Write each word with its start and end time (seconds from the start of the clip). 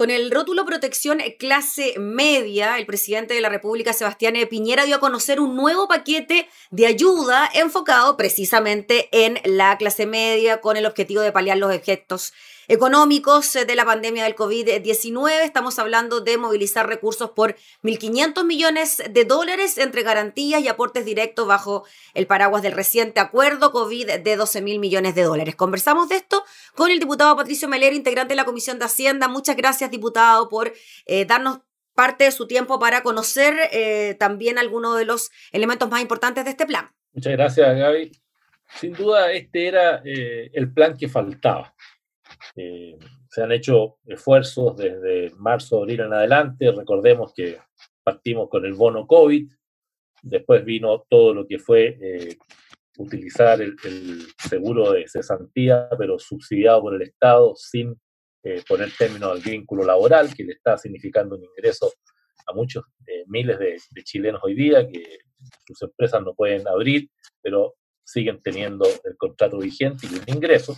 Con 0.00 0.08
el 0.08 0.30
rótulo 0.30 0.64
protección 0.64 1.20
clase 1.38 1.92
media, 1.98 2.78
el 2.78 2.86
presidente 2.86 3.34
de 3.34 3.42
la 3.42 3.50
República, 3.50 3.92
Sebastián 3.92 4.34
Piñera, 4.48 4.86
dio 4.86 4.96
a 4.96 4.98
conocer 4.98 5.40
un 5.40 5.54
nuevo 5.54 5.88
paquete 5.88 6.48
de 6.70 6.86
ayuda 6.86 7.50
enfocado 7.52 8.16
precisamente 8.16 9.10
en 9.12 9.38
la 9.44 9.76
clase 9.76 10.06
media 10.06 10.62
con 10.62 10.78
el 10.78 10.86
objetivo 10.86 11.20
de 11.20 11.32
paliar 11.32 11.58
los 11.58 11.74
efectos 11.74 12.32
económicos 12.70 13.52
de 13.52 13.74
la 13.74 13.84
pandemia 13.84 14.22
del 14.22 14.36
COVID-19. 14.36 15.42
Estamos 15.42 15.80
hablando 15.80 16.20
de 16.20 16.38
movilizar 16.38 16.86
recursos 16.86 17.30
por 17.30 17.56
1.500 17.82 18.44
millones 18.44 19.02
de 19.10 19.24
dólares 19.24 19.76
entre 19.76 20.04
garantías 20.04 20.62
y 20.62 20.68
aportes 20.68 21.04
directos 21.04 21.48
bajo 21.48 21.84
el 22.14 22.28
paraguas 22.28 22.62
del 22.62 22.72
reciente 22.72 23.18
acuerdo 23.18 23.72
COVID 23.72 24.20
de 24.20 24.38
12.000 24.38 24.78
millones 24.78 25.16
de 25.16 25.24
dólares. 25.24 25.56
Conversamos 25.56 26.08
de 26.08 26.16
esto 26.16 26.44
con 26.76 26.92
el 26.92 27.00
diputado 27.00 27.34
Patricio 27.34 27.66
Meler, 27.66 27.92
integrante 27.92 28.32
de 28.32 28.36
la 28.36 28.44
Comisión 28.44 28.78
de 28.78 28.84
Hacienda. 28.84 29.26
Muchas 29.26 29.56
gracias, 29.56 29.90
diputado, 29.90 30.48
por 30.48 30.72
eh, 31.06 31.24
darnos 31.24 31.62
parte 31.96 32.22
de 32.22 32.30
su 32.30 32.46
tiempo 32.46 32.78
para 32.78 33.02
conocer 33.02 33.52
eh, 33.72 34.14
también 34.20 34.58
algunos 34.58 34.96
de 34.96 35.06
los 35.06 35.32
elementos 35.50 35.90
más 35.90 36.02
importantes 36.02 36.44
de 36.44 36.50
este 36.50 36.66
plan. 36.66 36.92
Muchas 37.12 37.32
gracias, 37.32 37.76
Gaby. 37.76 38.12
Sin 38.76 38.92
duda, 38.92 39.32
este 39.32 39.66
era 39.66 40.02
eh, 40.04 40.52
el 40.54 40.72
plan 40.72 40.96
que 40.96 41.08
faltaba. 41.08 41.74
Eh, 42.56 42.96
se 43.28 43.42
han 43.42 43.52
hecho 43.52 43.98
esfuerzos 44.06 44.76
desde 44.76 45.34
marzo, 45.36 45.78
abril 45.78 46.00
en 46.00 46.12
adelante. 46.12 46.70
Recordemos 46.72 47.32
que 47.34 47.58
partimos 48.02 48.48
con 48.48 48.64
el 48.64 48.74
bono 48.74 49.06
COVID, 49.06 49.50
después 50.22 50.64
vino 50.64 51.04
todo 51.08 51.34
lo 51.34 51.46
que 51.46 51.58
fue 51.58 51.98
eh, 52.00 52.36
utilizar 52.98 53.60
el, 53.60 53.76
seguro 54.38 54.92
de 54.92 55.06
cesantía, 55.08 55.88
pero 55.98 56.18
subsidiado 56.18 56.82
por 56.82 56.94
el 56.94 57.02
Estado 57.02 57.54
sin 57.56 57.98
eh, 58.42 58.62
poner 58.66 58.90
término 58.98 59.30
al 59.30 59.40
vínculo 59.40 59.84
laboral, 59.84 60.34
que 60.34 60.44
le 60.44 60.52
está 60.52 60.76
significando 60.76 61.36
un 61.36 61.44
ingreso 61.44 61.92
a 62.46 62.52
muchos 62.52 62.84
miles 63.26 63.58
de, 63.58 63.76
de, 63.90 64.02
chilenos 64.02 64.40
hoy 64.42 64.54
día, 64.54 64.88
que 64.88 65.18
sus 65.66 65.82
empresas 65.82 66.22
no 66.22 66.34
pueden 66.34 66.66
abrir, 66.66 67.08
pero 67.42 67.74
siguen 68.02 68.40
teniendo 68.42 68.86
el 69.04 69.16
contrato 69.16 69.58
vigente 69.58 70.06
y 70.10 70.16
un 70.16 70.36
ingreso. 70.36 70.76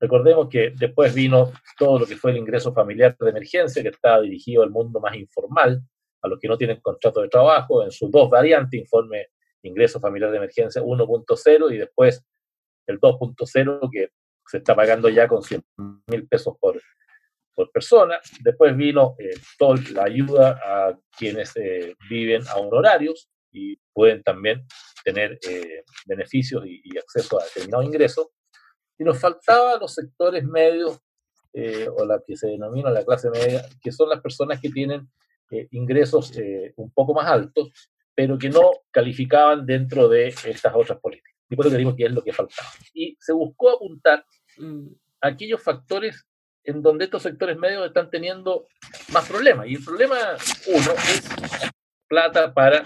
Recordemos 0.00 0.48
que 0.48 0.72
después 0.76 1.12
vino 1.12 1.52
todo 1.76 1.98
lo 1.98 2.06
que 2.06 2.16
fue 2.16 2.30
el 2.30 2.36
ingreso 2.36 2.72
familiar 2.72 3.16
de 3.18 3.30
emergencia, 3.30 3.82
que 3.82 3.88
estaba 3.88 4.20
dirigido 4.20 4.62
al 4.62 4.70
mundo 4.70 5.00
más 5.00 5.16
informal, 5.16 5.82
a 6.22 6.28
los 6.28 6.38
que 6.38 6.48
no 6.48 6.56
tienen 6.56 6.80
contrato 6.80 7.20
de 7.20 7.28
trabajo, 7.28 7.82
en 7.82 7.90
sus 7.90 8.10
dos 8.10 8.30
variantes, 8.30 8.80
informe 8.80 9.28
ingreso 9.62 9.98
familiar 9.98 10.30
de 10.30 10.36
emergencia 10.36 10.82
1.0 10.82 11.74
y 11.74 11.78
después 11.78 12.24
el 12.86 13.00
2.0, 13.00 13.90
que 13.92 14.10
se 14.46 14.58
está 14.58 14.74
pagando 14.74 15.08
ya 15.08 15.28
con 15.28 15.42
100 15.42 15.62
mil 16.06 16.26
pesos 16.28 16.56
por, 16.58 16.80
por 17.54 17.70
persona. 17.70 18.20
Después 18.40 18.76
vino 18.76 19.16
eh, 19.18 19.34
toda 19.58 19.78
la 19.92 20.04
ayuda 20.04 20.60
a 20.64 20.98
quienes 21.16 21.54
eh, 21.56 21.94
viven 22.08 22.46
a 22.48 22.56
honorarios 22.56 23.28
y 23.50 23.76
pueden 23.92 24.22
también 24.22 24.64
tener 25.04 25.38
eh, 25.46 25.84
beneficios 26.06 26.64
y, 26.66 26.80
y, 26.84 26.98
acceso 26.98 27.40
a 27.40 27.44
determinados 27.44 27.86
ingresos 27.86 28.28
y 28.98 29.04
nos 29.04 29.18
faltaba 29.20 29.78
los 29.78 29.94
sectores 29.94 30.44
medios 30.44 30.98
eh, 31.52 31.88
o 31.88 32.04
la 32.04 32.20
que 32.26 32.36
se 32.36 32.48
denomina 32.48 32.90
la 32.90 33.04
clase 33.04 33.30
media, 33.30 33.64
que 33.80 33.92
son 33.92 34.08
las 34.08 34.20
personas 34.20 34.60
que 34.60 34.70
tienen 34.70 35.08
eh, 35.50 35.68
ingresos 35.70 36.36
eh, 36.36 36.72
un 36.76 36.90
poco 36.90 37.14
más 37.14 37.26
altos, 37.26 37.70
pero 38.14 38.36
que 38.36 38.50
no 38.50 38.70
calificaban 38.90 39.64
dentro 39.64 40.08
de 40.08 40.28
estas 40.28 40.74
otras 40.74 40.98
políticas. 41.00 41.34
Y 41.48 41.56
por 41.56 41.66
eso 41.66 41.76
digo 41.76 41.96
que 41.96 42.04
es 42.04 42.12
lo 42.12 42.22
que 42.22 42.32
faltaba. 42.32 42.68
Y 42.92 43.16
se 43.20 43.32
buscó 43.32 43.70
apuntar 43.70 44.24
mm, 44.58 44.88
aquellos 45.20 45.62
factores 45.62 46.26
en 46.64 46.82
donde 46.82 47.06
estos 47.06 47.22
sectores 47.22 47.56
medios 47.56 47.86
están 47.86 48.10
teniendo 48.10 48.66
más 49.12 49.26
problemas. 49.26 49.66
Y 49.68 49.76
el 49.76 49.84
problema 49.84 50.16
uno 50.66 50.92
es 50.92 51.28
plata 52.06 52.52
para 52.52 52.84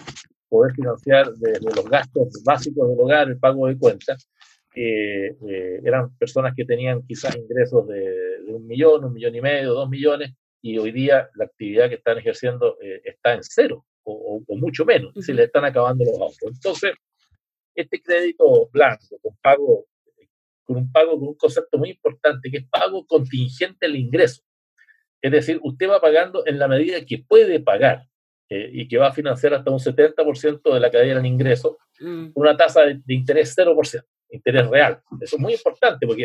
poder 0.49 0.73
financiar 0.75 1.33
desde 1.33 1.75
los 1.75 1.85
gastos 1.87 2.43
básicos 2.45 2.89
del 2.89 3.01
hogar, 3.01 3.29
el 3.29 3.39
pago 3.39 3.67
de 3.67 3.77
cuentas, 3.77 4.29
eh, 4.75 5.37
eran 5.85 6.17
personas 6.17 6.55
que 6.57 6.65
tenían 6.65 7.03
quizás 7.07 7.37
ingresos 7.37 7.87
de, 7.89 8.39
un 8.49 8.67
millón, 8.67 9.05
un 9.05 9.13
millón 9.13 9.35
y 9.35 9.41
medio, 9.41 9.75
dos 9.75 9.89
millones, 9.89 10.33
y 10.61 10.79
hoy 10.79 10.93
día 10.93 11.29
la 11.35 11.45
actividad 11.45 11.89
que 11.89 11.97
están 11.97 12.19
ejerciendo 12.19 12.79
eh, 12.81 13.01
está 13.05 13.35
en 13.35 13.43
cero 13.43 13.85
o, 14.05 14.43
mucho 14.49 14.85
menos, 14.85 15.13
se 15.21 15.33
les 15.33 15.47
están 15.47 15.65
acabando 15.65 16.05
los 16.05 16.21
autos. 16.21 16.51
Entonces, 16.55 16.93
este 17.75 18.03
crédito 18.03 18.69
blanco 18.73 19.19
con 19.23 19.37
pago 19.41 19.87
con 20.65 20.77
un 20.77 20.93
pago 20.93 21.19
con 21.19 21.29
un 21.29 21.35
concepto 21.35 21.79
muy 21.79 21.91
importante 21.91 22.51
que 22.51 22.59
es 22.59 22.69
pago 22.69 23.07
contingente 23.07 23.87
al 23.87 23.97
ingreso. 23.97 24.43
Es 25.21 25.31
decir, 25.31 25.59
usted 25.63 25.89
va 25.89 26.01
pagando 26.01 26.45
en 26.47 26.59
la 26.59 26.69
medida 26.69 27.05
que 27.05 27.19
puede 27.19 27.61
pagar 27.61 28.07
eh, 28.49 28.71
y 28.73 28.89
que 28.89 28.99
va 28.99 29.09
a 29.09 29.13
financiar 29.13 29.55
hasta 29.55 29.71
un 29.71 29.79
70% 29.79 30.75
de 30.75 30.81
la 30.81 30.91
caída 30.91 31.17
del 31.17 31.27
ingreso, 31.27 31.79
mm. 32.01 32.31
una 32.35 32.57
tasa 32.57 32.83
de, 32.83 33.01
de 33.05 33.15
interés 33.15 33.57
0% 33.57 34.05
interés 34.33 34.69
real. 34.69 35.01
Eso 35.21 35.37
es 35.37 35.43
muy 35.43 35.53
importante 35.53 36.07
porque 36.07 36.25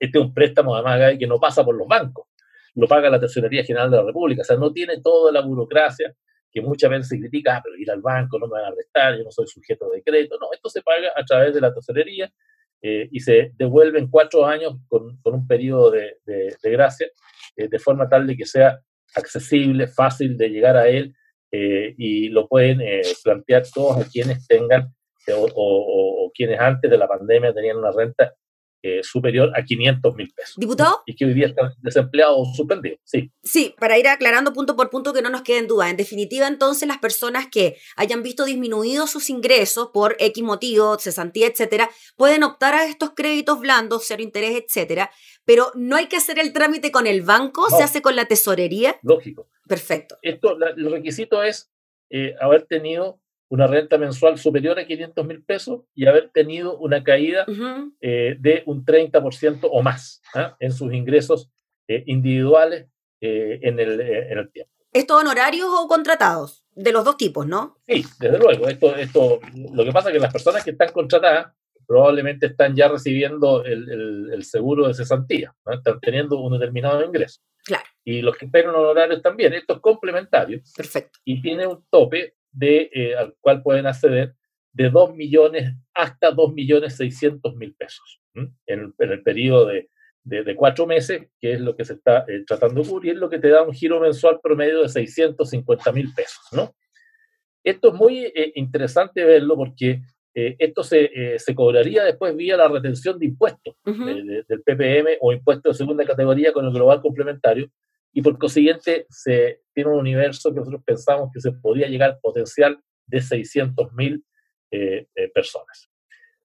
este 0.00 0.18
es 0.18 0.24
un 0.24 0.34
préstamo 0.34 0.74
además 0.74 1.16
que 1.18 1.26
no 1.26 1.38
pasa 1.38 1.64
por 1.64 1.76
los 1.76 1.86
bancos, 1.86 2.26
lo 2.74 2.86
paga 2.86 3.10
la 3.10 3.20
Tesorería 3.20 3.64
General 3.64 3.90
de 3.90 3.96
la 3.96 4.04
República, 4.04 4.42
o 4.42 4.44
sea, 4.44 4.56
no 4.56 4.72
tiene 4.72 5.00
toda 5.00 5.32
la 5.32 5.40
burocracia 5.40 6.14
que 6.50 6.60
muchas 6.60 6.90
veces 6.90 7.08
se 7.08 7.18
critica, 7.18 7.56
ah, 7.56 7.60
pero 7.62 7.76
ir 7.76 7.90
al 7.90 8.00
banco 8.00 8.38
no 8.38 8.46
me 8.46 8.52
van 8.52 8.64
a 8.64 8.68
arrestar, 8.68 9.16
yo 9.16 9.24
no 9.24 9.30
soy 9.30 9.46
sujeto 9.46 9.88
de 9.90 10.02
crédito. 10.02 10.38
No, 10.40 10.48
esto 10.52 10.68
se 10.68 10.82
paga 10.82 11.12
a 11.14 11.24
través 11.24 11.54
de 11.54 11.60
la 11.60 11.74
tesorería 11.74 12.32
eh, 12.80 13.08
y 13.10 13.20
se 13.20 13.52
devuelve 13.54 13.98
en 13.98 14.08
cuatro 14.08 14.46
años 14.46 14.74
con, 14.88 15.18
un 15.22 15.46
periodo 15.46 15.90
de, 15.90 16.18
de, 16.24 16.70
gracia, 16.70 17.08
eh, 17.56 17.68
de 17.68 17.78
forma 17.78 18.08
tal 18.08 18.26
de 18.26 18.36
que 18.36 18.46
sea 18.46 18.80
accesible, 19.14 19.88
fácil 19.88 20.36
de 20.36 20.48
llegar 20.48 20.76
a 20.76 20.88
él 20.88 21.14
eh, 21.50 21.94
y 21.96 22.28
lo 22.28 22.46
pueden 22.46 22.80
plantear 23.24 23.64
todos 23.72 23.98
a 23.98 24.08
quienes 24.08 24.46
tengan 24.46 24.94
o, 25.36 26.30
quienes 26.34 26.60
antes 26.60 26.90
de 26.90 26.98
la 26.98 27.08
pandemia 27.08 27.52
tenían 27.52 27.78
una 27.78 27.90
renta 27.90 28.34
eh, 28.80 29.02
superior 29.02 29.50
a 29.56 29.64
500 29.64 30.14
mil 30.14 30.32
pesos. 30.32 30.54
¿Diputado? 30.56 31.02
Y 31.04 31.16
que 31.16 31.24
hoy 31.24 31.34
día 31.34 31.48
están 31.48 31.72
desempleados 31.78 32.36
o 32.38 32.54
suspendidos, 32.54 33.00
sí. 33.02 33.32
Sí, 33.42 33.74
para 33.76 33.98
ir 33.98 34.06
aclarando 34.06 34.52
punto 34.52 34.76
por 34.76 34.88
punto 34.88 35.12
que 35.12 35.20
no 35.20 35.30
nos 35.30 35.42
queden 35.42 35.66
dudas. 35.66 35.90
En 35.90 35.96
definitiva, 35.96 36.46
entonces, 36.46 36.86
las 36.86 36.98
personas 36.98 37.48
que 37.50 37.76
hayan 37.96 38.22
visto 38.22 38.44
disminuidos 38.44 39.10
sus 39.10 39.30
ingresos 39.30 39.90
por 39.92 40.14
X 40.20 40.44
motivo, 40.44 40.96
cesantía, 40.98 41.48
etcétera, 41.48 41.90
pueden 42.16 42.44
optar 42.44 42.74
a 42.74 42.86
estos 42.86 43.10
créditos 43.16 43.58
blandos, 43.58 44.04
cero 44.06 44.22
interés, 44.22 44.62
etcétera, 44.64 45.10
pero 45.44 45.72
no 45.74 45.96
hay 45.96 46.06
que 46.06 46.16
hacer 46.16 46.38
el 46.38 46.52
trámite 46.52 46.92
con 46.92 47.08
el 47.08 47.22
banco, 47.22 47.68
se 47.70 47.82
hace 47.82 48.00
con 48.00 48.14
la 48.14 48.26
tesorería. 48.26 48.96
Lógico. 49.02 49.48
Perfecto. 49.66 50.18
Esto, 50.22 50.56
el 50.56 50.90
requisito 50.90 51.42
es 51.42 51.70
eh, 52.10 52.34
haber 52.40 52.64
tenido 52.64 53.20
una 53.50 53.66
renta 53.66 53.98
mensual 53.98 54.38
superior 54.38 54.78
a 54.78 54.86
500 54.86 55.26
mil 55.26 55.42
pesos 55.42 55.82
y 55.94 56.06
haber 56.06 56.30
tenido 56.30 56.76
una 56.78 57.02
caída 57.02 57.46
eh, 58.00 58.36
de 58.38 58.62
un 58.66 58.84
30% 58.84 59.68
o 59.70 59.82
más 59.82 60.20
¿ah? 60.34 60.56
en 60.60 60.72
sus 60.72 60.92
ingresos 60.92 61.50
eh, 61.88 62.04
individuales 62.06 62.88
eh, 63.20 63.58
en, 63.62 63.80
el, 63.80 64.00
en 64.00 64.38
el 64.38 64.50
tiempo. 64.50 64.72
¿Estos 64.92 65.20
honorarios 65.20 65.68
o 65.70 65.86
contratados? 65.86 66.64
De 66.74 66.92
los 66.92 67.04
dos 67.04 67.16
tipos, 67.16 67.46
¿no? 67.46 67.78
Sí, 67.86 68.04
desde 68.20 68.38
luego. 68.38 68.68
Esto, 68.68 68.94
esto, 68.96 69.40
lo 69.72 69.84
que 69.84 69.92
pasa 69.92 70.08
es 70.08 70.14
que 70.14 70.20
las 70.20 70.32
personas 70.32 70.64
que 70.64 70.70
están 70.70 70.92
contratadas 70.92 71.52
probablemente 71.86 72.46
están 72.46 72.76
ya 72.76 72.88
recibiendo 72.88 73.64
el, 73.64 74.30
el, 74.32 74.44
seguro 74.44 74.86
de 74.86 74.94
cesantía, 74.94 75.54
están 75.66 75.98
teniendo 76.00 76.38
un 76.38 76.52
determinado 76.52 77.02
ingreso. 77.02 77.40
Claro. 77.64 77.84
Y 78.04 78.20
los 78.20 78.36
que 78.36 78.46
tienen 78.46 78.70
honorarios 78.70 79.22
también. 79.22 79.54
Esto 79.54 79.74
es 79.74 79.80
complementario. 79.80 80.60
Perfecto. 80.76 81.18
Y 81.24 81.40
tiene 81.40 81.66
un 81.66 81.84
tope 81.90 82.36
de, 82.58 82.90
eh, 82.92 83.14
al 83.14 83.34
cual 83.40 83.62
pueden 83.62 83.86
acceder 83.86 84.34
de 84.72 84.90
2 84.90 85.14
millones 85.14 85.72
hasta 85.94 86.30
2 86.32 86.52
millones 86.52 86.96
600 86.96 87.54
mil 87.56 87.74
pesos 87.74 88.20
en 88.34 88.94
el, 88.98 89.22
periodo 89.22 89.66
de, 89.66 89.88
de, 90.22 90.54
cuatro 90.54 90.86
meses, 90.86 91.28
que 91.40 91.54
es 91.54 91.60
lo 91.60 91.74
que 91.74 91.84
se 91.84 91.94
está 91.94 92.24
eh, 92.28 92.44
tratando 92.46 92.82
de 92.82 92.88
cubrir, 92.88 93.16
lo 93.16 93.30
que 93.30 93.38
te 93.38 93.48
da 93.48 93.62
un 93.62 93.72
giro 93.72 93.98
mensual 94.00 94.38
promedio 94.40 94.82
de 94.82 94.88
650 94.88 95.92
mil 95.92 96.12
pesos. 96.14 96.44
¿no? 96.52 96.74
Esto 97.64 97.88
es 97.88 97.94
muy 97.94 98.24
eh, 98.26 98.52
interesante 98.56 99.24
verlo 99.24 99.56
porque 99.56 100.02
esto 100.34 100.84
se, 100.84 101.36
se, 101.36 101.52
cobraría 101.52 102.04
después 102.04 102.36
vía 102.36 102.56
la 102.56 102.68
retención 102.68 103.18
de 103.18 103.26
impuestos 103.26 103.74
del 103.84 104.62
PPM 104.64 105.16
o 105.20 105.32
impuestos 105.32 105.72
de 105.72 105.78
segunda 105.78 106.04
categoría 106.04 106.52
con 106.52 106.64
el 106.64 106.72
global 106.72 107.00
complementario, 107.00 107.68
y 108.18 108.20
por 108.20 108.36
consiguiente 108.36 109.06
se 109.08 109.60
tiene 109.72 109.90
un 109.90 110.00
universo 110.00 110.52
que 110.52 110.58
nosotros 110.58 110.82
pensamos 110.84 111.30
que 111.32 111.40
se 111.40 111.52
podría 111.52 111.86
llegar 111.86 112.18
potencial 112.20 112.76
de 113.06 113.18
600.000 113.18 114.24
eh, 114.72 115.06
eh, 115.14 115.28
personas. 115.32 115.88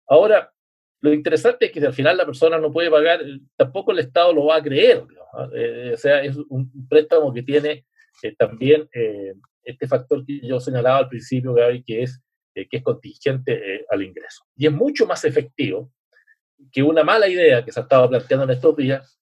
Ahora, 0.08 0.54
lo 1.02 1.12
interesante 1.12 1.66
es 1.66 1.72
que 1.72 1.84
al 1.84 1.94
final 1.94 2.16
la 2.16 2.28
persona 2.28 2.60
no 2.60 2.72
puede 2.72 2.92
pagar, 2.92 3.22
tampoco 3.56 3.92
el 3.92 3.98
Estado 3.98 4.34
lo 4.34 4.46
va 4.46 4.58
a 4.58 4.62
creer. 4.62 5.04
Eh, 5.56 5.94
o 5.96 5.98
sea, 5.98 6.22
es 6.24 6.38
un 6.48 6.88
préstamo 6.88 7.34
que 7.34 7.42
tiene 7.42 7.88
también 8.38 8.88
este 9.64 9.88
factor 9.88 10.24
que 10.24 10.42
yo 10.48 10.60
señalaba 10.60 11.00
al 11.00 11.10
principio, 11.10 11.56
Gaby, 11.56 11.84
que 11.84 12.04
es, 12.04 12.22
que 12.54 12.68
es 12.70 12.84
contingente 12.84 13.84
al 13.90 14.04
ingreso. 14.04 14.44
Y 14.56 14.68
es 14.68 14.72
mucho 14.72 15.08
más 15.08 15.25
efectivo 15.25 15.92
que 16.72 16.84
una 16.84 17.04
mala 17.04 17.28
idea 17.28 17.66
que 17.66 17.72
se 17.72 17.80
ha 17.80 17.84
estado 17.84 18.08
planteando 18.10 18.44
en 18.44 18.52
estos 18.52 18.78
días, 18.78 19.20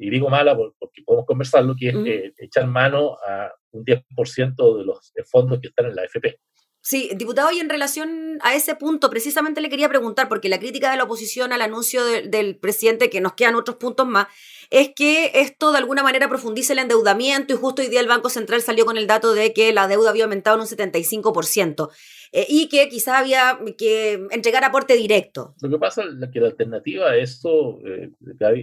y 0.00 0.08
digo 0.08 0.30
mala 0.30 0.56
porque 0.56 1.02
podemos 1.04 1.26
conversarlo, 1.26 1.76
que 1.76 1.88
es 1.88 2.32
echar 2.38 2.66
mano 2.66 3.18
a 3.26 3.52
un 3.72 3.84
10% 3.84 4.78
de 4.78 4.84
los 4.84 5.12
fondos 5.30 5.60
que 5.60 5.68
están 5.68 5.86
en 5.86 5.94
la 5.94 6.02
AFP. 6.02 6.40
Sí, 6.82 7.10
diputado, 7.14 7.50
y 7.52 7.60
en 7.60 7.68
relación 7.68 8.38
a 8.40 8.54
ese 8.54 8.74
punto, 8.74 9.10
precisamente 9.10 9.60
le 9.60 9.68
quería 9.68 9.88
preguntar, 9.88 10.28
porque 10.28 10.48
la 10.48 10.58
crítica 10.58 10.90
de 10.90 10.96
la 10.96 11.04
oposición 11.04 11.52
al 11.52 11.60
anuncio 11.60 12.02
del 12.04 12.56
presidente, 12.56 13.10
que 13.10 13.20
nos 13.20 13.34
quedan 13.34 13.54
otros 13.54 13.76
puntos 13.76 14.06
más, 14.06 14.28
es 14.70 14.90
que 14.94 15.32
esto 15.34 15.72
de 15.72 15.78
alguna 15.78 16.02
manera 16.02 16.28
profundice 16.28 16.72
el 16.72 16.78
endeudamiento 16.78 17.52
y 17.52 17.56
justo 17.56 17.82
hoy 17.82 17.88
día 17.88 18.00
el 18.00 18.06
Banco 18.06 18.30
Central 18.30 18.62
salió 18.62 18.86
con 18.86 18.96
el 18.96 19.06
dato 19.06 19.34
de 19.34 19.52
que 19.52 19.72
la 19.72 19.88
deuda 19.88 20.10
había 20.10 20.24
aumentado 20.24 20.56
en 20.56 20.62
un 20.62 20.68
75%. 20.68 21.90
Eh, 22.32 22.46
y 22.48 22.68
que 22.68 22.88
quizás 22.88 23.16
había 23.16 23.58
que 23.76 24.26
entregar 24.30 24.62
aporte 24.62 24.94
directo. 24.94 25.54
Lo 25.60 25.68
que 25.68 25.78
pasa 25.78 26.04
es 26.04 26.30
que 26.30 26.38
la 26.38 26.46
alternativa 26.46 27.10
a 27.10 27.16
eso 27.16 27.80
eh, 27.84 28.10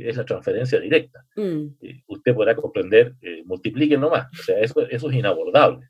es 0.05 0.15
la 0.15 0.23
transferencia 0.23 0.79
directa. 0.79 1.25
Mm. 1.35 1.75
Eh, 1.81 2.03
usted 2.07 2.33
podrá 2.33 2.55
comprender, 2.55 3.15
multiplique 3.45 3.97
nomás, 3.97 4.27
o 4.39 4.43
sea, 4.43 4.59
eso, 4.59 4.79
eso 4.87 5.09
es 5.09 5.15
inabordable. 5.15 5.89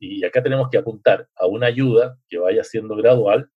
Y 0.00 0.24
acá 0.24 0.42
tenemos 0.42 0.68
que 0.70 0.78
apuntar 0.78 1.28
a 1.36 1.46
una 1.46 1.66
ayuda 1.66 2.18
que 2.28 2.38
vaya 2.38 2.64
siendo 2.64 2.96
gradual 2.96 3.48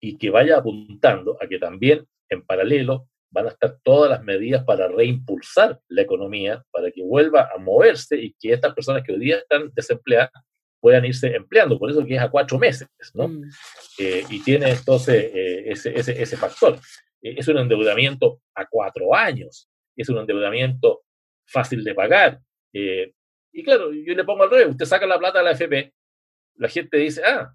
y 0.00 0.16
que 0.16 0.30
vaya 0.30 0.58
apuntando 0.58 1.36
a 1.40 1.46
que 1.46 1.58
también 1.58 2.06
en 2.28 2.42
paralelo 2.42 3.08
van 3.30 3.46
a 3.46 3.50
estar 3.50 3.78
todas 3.82 4.08
las 4.08 4.22
medidas 4.22 4.62
para 4.64 4.86
reimpulsar 4.86 5.80
la 5.88 6.02
economía, 6.02 6.64
para 6.70 6.90
que 6.92 7.02
vuelva 7.02 7.50
a 7.52 7.58
moverse 7.58 8.16
y 8.16 8.32
que 8.38 8.52
estas 8.52 8.72
personas 8.74 9.02
que 9.02 9.12
hoy 9.12 9.18
día 9.18 9.38
están 9.38 9.72
desempleadas 9.74 10.30
puedan 10.78 11.04
irse 11.06 11.34
empleando, 11.34 11.78
por 11.78 11.90
eso 11.90 12.04
que 12.04 12.14
es 12.14 12.20
a 12.20 12.28
cuatro 12.28 12.58
meses, 12.58 12.88
¿no? 13.14 13.28
Mm. 13.28 13.50
Eh, 13.98 14.22
y 14.28 14.44
tiene 14.44 14.70
entonces 14.70 15.30
eh, 15.34 15.64
ese, 15.70 15.98
ese, 15.98 16.22
ese, 16.22 16.36
factor. 16.36 16.78
Eh, 17.22 17.36
es 17.38 17.48
un 17.48 17.56
endeudamiento 17.56 18.42
a 18.54 18.66
cuatro 18.66 19.14
años, 19.14 19.68
es 19.96 20.10
un 20.10 20.18
endeudamiento 20.18 21.02
fácil 21.46 21.82
de 21.82 21.94
pagar. 21.94 22.38
Y 23.54 23.62
claro, 23.62 23.92
yo 23.92 24.14
le 24.14 24.24
pongo 24.24 24.42
al 24.42 24.50
revés, 24.50 24.70
usted 24.70 24.84
saca 24.84 25.06
la 25.06 25.18
plata 25.18 25.38
de 25.38 25.44
la 25.44 25.52
FP, 25.52 25.94
la 26.56 26.68
gente 26.68 26.96
dice, 26.98 27.22
ah, 27.24 27.54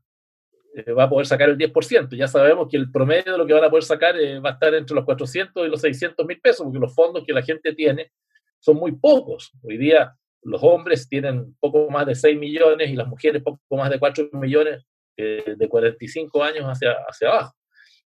va 0.98 1.04
a 1.04 1.10
poder 1.10 1.28
sacar 1.28 1.50
el 1.50 1.57
10%, 1.57 2.16
ya 2.16 2.28
sabemos 2.28 2.69
que 2.69 2.78
el 2.78 2.90
promedio 2.90 3.34
de 3.34 3.38
lo 3.38 3.46
que 3.46 3.54
van 3.54 3.66
a 3.66 3.69
poder 3.69 3.84
sacar 3.84 4.16
va 4.16 4.50
a 4.50 4.54
estar 4.54 4.74
entre 4.74 4.96
los 4.96 5.04
400 5.04 5.68
y 5.68 5.69
los 5.69 5.81
600 5.81 6.25
mil 6.25 6.40
pesos, 6.40 6.63
porque 6.63 6.80
los 6.80 6.96
fondos 6.96 7.25
que 7.25 7.34
la 7.34 7.42
gente 7.42 7.74
tiene 7.74 8.12
son 8.60 8.78
muy 8.78 8.94
pocos. 8.94 9.51
Hoy 9.62 9.78
día 9.78 10.13
los 10.42 10.63
hombres 10.63 11.07
tienen 11.10 11.56
poco 11.60 11.90
más 11.90 12.06
de 12.06 12.16
6 12.16 12.40
millones 12.40 12.90
y 12.90 12.96
las 12.96 13.07
mujeres 13.07 13.44
poco 13.44 13.60
más 13.72 13.90
de 13.90 14.00
4 14.00 14.30
millones 14.34 14.86
eh, 15.18 15.56
de 15.57 15.68
45 15.68 16.44
años 16.44 16.63
hacia, 16.66 16.94
hacia 17.07 17.28
abajo. 17.28 17.56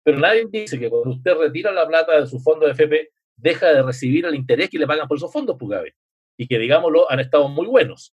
Pero 0.04 0.20
nadie 0.20 0.46
dice 0.50 0.78
que 0.80 0.90
cuando 0.90 1.12
usted 1.12 1.36
retira 1.36 1.72
la 1.72 1.88
plata 1.88 2.20
de 2.20 2.28
su 2.28 2.40
fondo 2.40 2.66
de 2.66 2.74
FP, 2.74 3.10
deja 3.36 3.68
de 3.68 3.84
recibir 3.84 4.26
el 4.26 4.36
interés 4.36 4.70
que 4.70 4.80
le 4.80 4.88
pagan 4.88 5.08
por 5.08 5.18
esos 5.18 5.32
fondos, 5.32 5.58
Pugabe. 5.58 5.96
Y 6.38 6.48
que, 6.48 6.60
digámoslo, 6.60 7.10
han 7.12 7.20
estado 7.20 7.48
muy 7.50 7.68
buenos. 7.68 8.16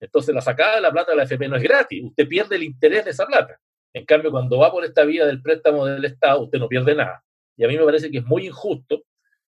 Entonces, 0.00 0.34
la 0.34 0.40
sacada 0.40 0.76
de 0.76 0.80
la 0.82 0.92
plata 0.92 1.12
de 1.12 1.16
la 1.16 1.22
FP 1.22 1.48
no 1.48 1.56
es 1.56 1.62
gratis. 1.62 2.02
Usted 2.04 2.28
pierde 2.28 2.56
el 2.56 2.64
interés 2.64 3.04
de 3.04 3.12
esa 3.12 3.26
plata. 3.26 3.58
En 3.94 4.04
cambio, 4.04 4.30
cuando 4.30 4.58
va 4.58 4.70
por 4.70 4.84
esta 4.84 5.04
vía 5.04 5.24
del 5.24 5.40
préstamo 5.40 5.86
del 5.86 6.04
Estado, 6.04 6.42
usted 6.42 6.58
no 6.58 6.68
pierde 6.68 6.94
nada. 6.94 7.24
Y 7.56 7.64
a 7.64 7.68
mí 7.68 7.78
me 7.78 7.84
parece 7.84 8.10
que 8.10 8.18
es 8.18 8.24
muy 8.24 8.46
injusto 8.46 9.04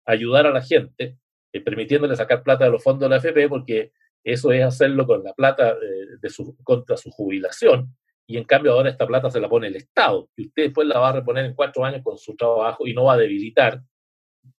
ayudar 0.05 0.45
a 0.45 0.51
la 0.51 0.61
gente 0.61 1.17
eh, 1.53 1.61
permitiéndole 1.61 2.15
sacar 2.15 2.43
plata 2.43 2.65
de 2.65 2.71
los 2.71 2.83
fondos 2.83 3.01
de 3.01 3.09
la 3.09 3.15
AFP, 3.15 3.47
porque 3.49 3.91
eso 4.23 4.51
es 4.51 4.63
hacerlo 4.63 5.07
con 5.07 5.23
la 5.23 5.33
plata 5.33 5.71
eh, 5.71 6.17
de 6.19 6.29
su, 6.29 6.57
contra 6.63 6.97
su 6.97 7.09
jubilación, 7.09 7.95
y 8.27 8.37
en 8.37 8.43
cambio 8.43 8.73
ahora 8.73 8.89
esta 8.89 9.07
plata 9.07 9.31
se 9.31 9.39
la 9.39 9.47
pone 9.47 9.67
el 9.67 9.77
Estado, 9.77 10.29
y 10.35 10.47
usted 10.47 10.63
después 10.63 10.87
la 10.87 10.99
va 10.99 11.09
a 11.09 11.13
reponer 11.13 11.45
en 11.45 11.55
cuatro 11.55 11.85
años 11.85 12.01
con 12.03 12.17
su 12.17 12.35
trabajo 12.35 12.85
y 12.85 12.93
no 12.93 13.05
va 13.05 13.13
a 13.13 13.17
debilitar 13.17 13.81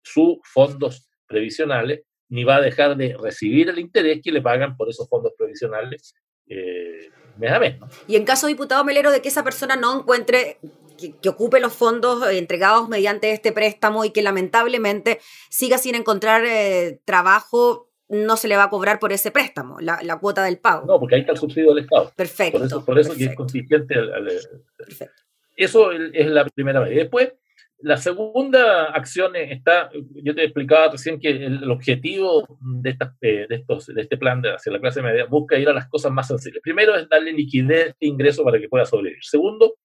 sus 0.02 0.38
fondos 0.44 1.10
previsionales, 1.28 2.04
ni 2.30 2.44
va 2.44 2.58
a 2.58 2.62
dejar 2.62 2.98
de 2.98 3.16
recibir 3.22 3.70
el 3.70 3.80
interés 3.80 4.22
que 4.24 4.32
le 4.32 4.42
pagan 4.42 4.76
por 4.76 4.90
esos 4.90 5.08
fondos 5.08 5.34
previsionales 5.38 6.16
eh, 6.48 7.10
mes 7.38 7.52
a 7.52 7.60
mes. 7.60 7.76
Y 8.08 8.16
en 8.16 8.26
caso, 8.26 8.48
diputado 8.48 8.84
Melero, 8.84 9.12
de 9.12 9.22
que 9.22 9.30
esa 9.30 9.44
persona 9.44 9.76
no 9.76 10.00
encuentre 10.00 10.58
que, 10.98 11.30
ocupe 11.30 11.60
los 11.60 11.74
fondos 11.74 12.28
entregados 12.32 12.90
mediante 12.90 13.32
este 13.32 13.52
préstamo 13.52 14.06
y 14.06 14.12
que 14.12 14.22
lamentablemente 14.22 15.20
siga 15.50 15.78
sin 15.78 15.96
encontrar 15.96 16.44
eh, 16.46 17.00
trabajo, 17.06 17.92
no 18.10 18.38
se 18.38 18.48
le 18.48 18.58
va 18.58 18.64
a 18.64 18.70
cobrar 18.70 19.00
por 19.00 19.12
ese 19.12 19.32
préstamo, 19.32 19.80
la, 19.80 20.20
cuota 20.20 20.44
del 20.44 20.58
pago. 20.58 20.86
No, 20.86 21.00
porque 21.00 21.16
ahí 21.16 21.22
está 21.22 21.34
el 21.34 21.38
subsidio 21.38 21.74
del 21.74 21.84
Estado. 21.84 22.12
Perfecto. 22.16 22.86
Por 22.86 22.98
eso, 22.98 23.14
es 23.14 23.36
consistente. 23.36 23.96
perfecto. 24.78 25.24
Eso 25.56 25.92
es 25.92 26.28
la 26.28 26.46
primera 26.46 26.80
vez. 26.80 26.94
Y 26.94 26.96
después, 26.96 27.34
la 27.80 27.98
segunda 27.98 28.86
acción 28.86 29.36
está, 29.36 29.90
yo 30.16 30.34
te 30.34 30.44
explicaba 30.44 30.92
recién 30.92 31.20
que 31.20 31.30
el, 31.30 31.70
objetivo 31.70 32.58
de, 32.60 32.98
eh, 33.22 33.46
de, 33.48 33.56
estos, 33.56 33.88
de 33.88 34.02
este 34.02 34.18
plan 34.18 34.42
de 34.42 34.54
hacia 34.54 34.72
la 34.72 34.80
clase 34.80 35.02
media 35.02 35.26
busca 35.26 35.58
ir 35.58 35.70
a 35.70 35.74
las 35.74 35.88
cosas 35.88 36.12
más 36.12 36.28
sencillas. 36.28 36.60
Primero 36.64 36.96
es 36.96 37.08
darle 37.08 37.32
liquidez 37.34 37.96
de 38.00 38.08
ingreso 38.08 38.44
para 38.44 38.60
que 38.60 38.68
pueda 38.68 38.86
sobrevivir. 38.86 39.24
Segundo, 39.24 39.76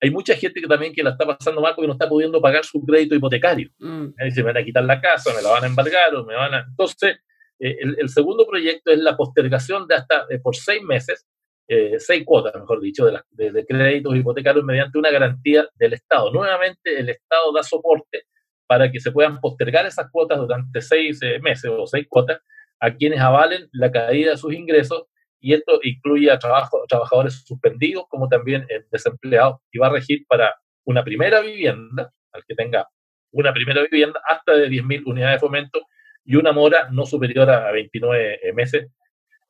hay 0.00 0.10
mucha 0.10 0.34
gente 0.34 0.60
que 0.60 0.66
también 0.66 0.92
que 0.92 1.02
la 1.02 1.10
está 1.10 1.26
pasando 1.26 1.60
mal 1.60 1.74
porque 1.74 1.86
no 1.86 1.92
está 1.92 2.08
pudiendo 2.08 2.40
pagar 2.40 2.64
su 2.64 2.84
crédito 2.84 3.14
hipotecario. 3.14 3.70
Mm. 3.78 4.08
Se 4.30 4.42
me 4.42 4.52
van 4.52 4.62
a 4.62 4.64
quitar 4.64 4.84
la 4.84 5.00
casa, 5.00 5.32
me 5.34 5.42
la 5.42 5.50
van 5.50 5.64
a 5.64 5.66
embargar 5.66 6.14
o 6.14 6.24
me 6.24 6.34
van 6.34 6.54
a... 6.54 6.66
Entonces, 6.68 7.18
eh, 7.60 7.76
el, 7.98 8.08
segundo 8.08 8.46
proyecto 8.46 8.90
es 8.90 8.98
la 8.98 9.16
postergación 9.16 9.86
de 9.86 9.94
hasta 9.94 10.26
eh, 10.30 10.38
por 10.38 10.56
seis 10.56 10.82
meses, 10.82 11.26
eh, 11.72 12.00
seis 12.00 12.24
cuotas, 12.26 12.52
mejor 12.56 12.80
dicho, 12.80 13.06
de, 13.06 13.52
de, 13.52 13.64
créditos 13.64 14.16
hipotecarios 14.16 14.64
mediante 14.64 14.98
una 14.98 15.08
garantía 15.12 15.68
del 15.76 15.92
Estado. 15.92 16.32
Nuevamente, 16.32 16.98
el 16.98 17.10
Estado 17.10 17.52
da 17.52 17.62
soporte 17.62 18.24
para 18.66 18.90
que 18.90 18.98
se 18.98 19.12
puedan 19.12 19.38
postergar 19.38 19.86
esas 19.86 20.10
cuotas 20.10 20.38
durante 20.38 20.80
seis 20.80 21.20
meses 21.40 21.70
o 21.72 21.86
seis 21.86 22.08
cuotas 22.08 22.40
a 22.80 22.92
quienes 22.92 23.20
avalen 23.20 23.68
la 23.70 23.92
caída 23.92 24.32
de 24.32 24.36
sus 24.36 24.52
ingresos 24.52 25.04
y 25.38 25.54
esto 25.54 25.78
incluye 25.84 26.28
a 26.32 26.40
trabajadores 26.40 27.44
suspendidos 27.46 28.06
como 28.08 28.28
también 28.28 28.66
desempleados 28.90 29.60
y 29.70 29.78
va 29.78 29.86
a 29.86 29.92
regir 29.92 30.24
para 30.26 30.56
una 30.84 31.04
primera 31.04 31.40
vivienda, 31.40 32.12
al 32.32 32.44
que 32.44 32.56
tenga 32.56 32.88
una 33.30 33.52
primera 33.52 33.82
vivienda 33.82 34.20
hasta 34.28 34.54
de 34.54 34.68
10.000 34.68 35.02
unidades 35.06 35.36
de 35.36 35.46
fomento 35.46 35.82
y 36.24 36.34
una 36.34 36.50
mora 36.50 36.88
no 36.90 37.06
superior 37.06 37.48
a 37.48 37.70
29 37.70 38.40
meses 38.54 38.88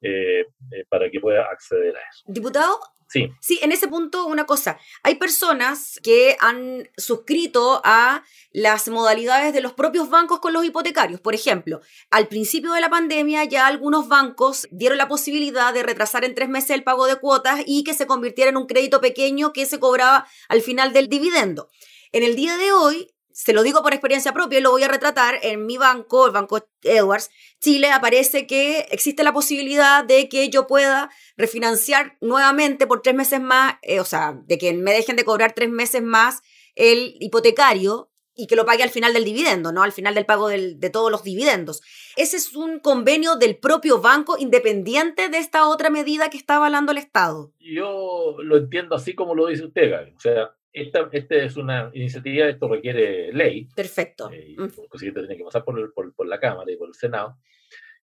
eh, 0.02 0.40
eh, 0.40 0.84
para 0.88 1.10
que 1.10 1.20
pueda 1.20 1.44
acceder 1.50 1.96
a 1.96 2.00
eso. 2.10 2.24
Diputado, 2.26 2.80
Sí. 3.10 3.28
Sí, 3.40 3.58
en 3.60 3.72
ese 3.72 3.88
punto 3.88 4.24
una 4.26 4.46
cosa, 4.46 4.78
hay 5.02 5.16
personas 5.16 5.98
que 6.00 6.36
han 6.38 6.88
suscrito 6.96 7.80
a 7.82 8.22
las 8.52 8.86
modalidades 8.86 9.52
de 9.52 9.60
los 9.60 9.72
propios 9.72 10.08
bancos 10.10 10.38
con 10.38 10.52
los 10.52 10.64
hipotecarios. 10.64 11.20
Por 11.20 11.34
ejemplo, 11.34 11.80
al 12.12 12.28
principio 12.28 12.72
de 12.72 12.80
la 12.80 12.88
pandemia 12.88 13.42
ya 13.42 13.66
algunos 13.66 14.06
bancos 14.06 14.68
dieron 14.70 14.96
la 14.96 15.08
posibilidad 15.08 15.74
de 15.74 15.82
retrasar 15.82 16.24
en 16.24 16.36
tres 16.36 16.48
meses 16.48 16.70
el 16.70 16.84
pago 16.84 17.06
de 17.06 17.16
cuotas 17.16 17.64
y 17.66 17.82
que 17.82 17.94
se 17.94 18.06
convirtiera 18.06 18.50
en 18.50 18.56
un 18.56 18.68
crédito 18.68 19.00
pequeño 19.00 19.52
que 19.52 19.66
se 19.66 19.80
cobraba 19.80 20.28
al 20.48 20.60
final 20.60 20.92
del 20.92 21.08
dividendo. 21.08 21.68
En 22.12 22.22
el 22.22 22.36
día 22.36 22.56
de 22.58 22.70
hoy, 22.70 23.12
se 23.32 23.52
lo 23.52 23.62
digo 23.62 23.82
por 23.82 23.92
experiencia 23.92 24.32
propia 24.32 24.58
y 24.58 24.62
lo 24.62 24.70
voy 24.70 24.82
a 24.82 24.88
retratar, 24.88 25.38
en 25.42 25.66
mi 25.66 25.78
banco, 25.78 26.26
el 26.26 26.32
Banco 26.32 26.66
Edwards, 26.82 27.30
Chile, 27.60 27.90
aparece 27.90 28.46
que 28.46 28.86
existe 28.90 29.22
la 29.22 29.32
posibilidad 29.32 30.04
de 30.04 30.28
que 30.28 30.48
yo 30.50 30.66
pueda 30.66 31.10
refinanciar 31.36 32.16
nuevamente 32.20 32.86
por 32.86 33.02
tres 33.02 33.14
meses 33.14 33.40
más, 33.40 33.74
eh, 33.82 34.00
o 34.00 34.04
sea, 34.04 34.40
de 34.44 34.58
que 34.58 34.72
me 34.72 34.92
dejen 34.92 35.16
de 35.16 35.24
cobrar 35.24 35.52
tres 35.52 35.70
meses 35.70 36.02
más 36.02 36.42
el 36.74 37.16
hipotecario 37.20 38.10
y 38.34 38.46
que 38.46 38.56
lo 38.56 38.64
pague 38.64 38.82
al 38.82 38.90
final 38.90 39.12
del 39.12 39.24
dividendo, 39.24 39.72
¿no? 39.72 39.82
Al 39.82 39.92
final 39.92 40.14
del 40.14 40.24
pago 40.24 40.48
de 40.48 40.90
todos 40.90 41.10
los 41.10 41.22
dividendos. 41.22 41.82
Ese 42.16 42.38
es 42.38 42.54
un 42.54 42.80
convenio 42.80 43.36
del 43.36 43.58
propio 43.58 44.00
banco 44.00 44.36
independiente 44.38 45.28
de 45.28 45.38
esta 45.38 45.68
otra 45.68 45.90
medida 45.90 46.30
que 46.30 46.38
está 46.38 46.56
avalando 46.56 46.92
el 46.92 46.98
Estado. 46.98 47.52
Yo 47.58 48.36
lo 48.42 48.56
entiendo 48.56 48.94
así 48.94 49.14
como 49.14 49.34
lo 49.34 49.46
dice 49.46 49.64
usted, 49.64 49.90
Gaby. 49.90 50.12
O 50.16 50.20
sea, 50.20 50.54
esta, 50.72 51.08
es 51.12 51.56
una 51.56 51.90
iniciativa, 51.94 52.46
esto 52.46 52.68
requiere 52.68 53.32
ley. 53.32 53.68
Perfecto. 53.74 54.30
Eh, 54.32 54.56
tiene 54.98 55.36
que 55.36 55.44
pasar 55.44 55.64
por, 55.64 55.92
por, 55.94 56.26
la 56.26 56.38
Cámara 56.38 56.70
y 56.70 56.76
por 56.76 56.88
el 56.88 56.94
Senado. 56.94 57.38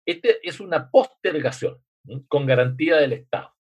Este 0.04 0.46
es 0.46 0.60
una 0.60 0.90
postergación 0.90 1.78
con 2.28 2.46
garantía 2.46 2.96
del 2.96 3.12
Estado. 3.12 3.54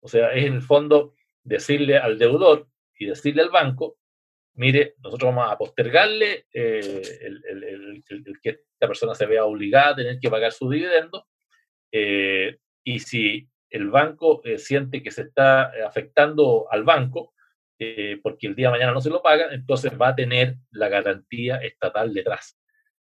O 0.00 0.08
sea, 0.08 0.32
es 0.32 0.46
en 0.46 0.54
el 0.54 0.62
fondo 0.62 1.14
decirle 1.42 1.98
al 1.98 2.18
deudor 2.18 2.68
y 2.98 3.06
decirle 3.06 3.42
al 3.42 3.50
banco, 3.50 3.98
mire, 4.54 4.94
nosotros 4.98 5.34
vamos 5.34 5.50
a 5.50 5.58
postergarle 5.58 6.46
eh, 6.52 7.02
el, 7.20 8.02
que 8.42 8.50
esta 8.50 8.86
persona 8.86 9.14
se 9.14 9.26
vea 9.26 9.44
obligada 9.44 9.90
a 9.90 9.96
tener 9.96 10.18
que 10.18 10.30
pagar 10.30 10.52
su 10.52 10.68
dividendo. 10.70 11.26
Eh, 11.92 12.58
y 12.84 13.00
si 13.00 13.48
el 13.68 13.88
banco 13.90 14.42
siente 14.56 15.02
que 15.02 15.10
se 15.10 15.22
está 15.22 15.70
afectando 15.86 16.66
al 16.70 16.82
banco, 16.84 17.34
eh, 17.80 18.20
porque 18.22 18.46
el 18.46 18.54
día 18.54 18.68
de 18.68 18.72
mañana 18.72 18.92
no 18.92 19.00
se 19.00 19.10
lo 19.10 19.22
paga, 19.22 19.46
entonces 19.52 19.92
va 20.00 20.08
a 20.08 20.14
tener 20.14 20.56
la 20.70 20.88
garantía 20.88 21.56
estatal 21.56 22.14
detrás. 22.14 22.56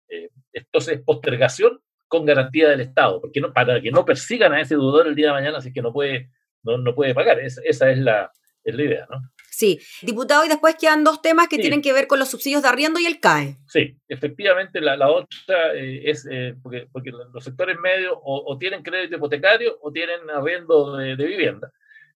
Eh, 0.10 0.30
entonces, 0.51 1.01
postergación 1.06 1.80
con 2.08 2.25
garantía 2.25 2.70
del 2.70 2.82
Estado, 2.82 3.22
porque 3.22 3.39
no, 3.39 3.53
para 3.53 3.80
que 3.82 3.92
no 3.92 4.03
persigan 4.03 4.53
a 4.53 4.62
ese 4.62 4.75
deudor 4.75 5.08
el 5.08 5.15
día 5.15 5.27
de 5.27 5.34
mañana, 5.34 5.60
así 5.60 5.72
que 5.72 5.82
no 5.82 5.94
puede, 5.94 6.30
no, 6.63 6.77
no 6.77 6.94
puede 6.94 7.13
pagar. 7.13 7.39
esa 7.39 7.89
es 7.89 7.98
la, 7.98 8.32
es 8.63 8.75
la 8.75 8.84
idea, 8.84 9.08
¿no? 9.10 9.22
Sí, 9.50 9.80
diputado, 10.01 10.44
y 10.46 10.50
después 10.50 10.75
quedan 10.80 11.03
dos 11.03 11.22
temas 11.22 11.48
que 11.48 11.60
tienen 11.60 11.84
que 11.84 11.94
ver 11.94 12.08
con 12.08 12.18
los 12.18 12.32
subsidios 12.32 12.63
de 12.63 12.70
arriendo 12.70 13.00
y 13.00 13.06
el 13.06 13.20
CAE. 13.20 13.58
Sí, 13.68 13.96
efectivamente 14.08 14.82
la, 14.82 14.98
la 14.98 15.12
otra 15.12 15.75
eh, 15.75 16.10
es 16.10 16.27
eh, 16.30 16.56
porque, 16.63 16.88
porque, 16.92 17.12
los 17.12 17.44
sectores 17.44 17.77
medios 17.80 18.18
o, 18.24 18.58
tienen 18.58 18.82
crédito 18.82 19.18
hipotecario 19.18 19.77
o 19.80 19.92
tienen 19.92 20.27
arriendo 20.32 20.98
de, 20.98 21.15
vivienda. 21.15 21.72